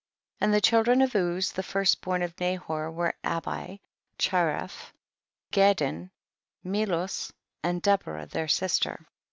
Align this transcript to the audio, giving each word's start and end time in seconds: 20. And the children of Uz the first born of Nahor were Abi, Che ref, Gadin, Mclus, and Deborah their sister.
20. 0.39 0.45
And 0.47 0.53
the 0.55 0.61
children 0.61 1.01
of 1.03 1.13
Uz 1.13 1.51
the 1.51 1.61
first 1.61 2.01
born 2.01 2.23
of 2.23 2.33
Nahor 2.39 2.89
were 2.89 3.13
Abi, 3.23 3.79
Che 4.17 4.35
ref, 4.35 4.91
Gadin, 5.51 6.09
Mclus, 6.65 7.31
and 7.61 7.83
Deborah 7.83 8.25
their 8.25 8.47
sister. 8.47 9.05